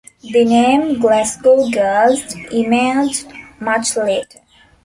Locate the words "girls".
1.69-2.33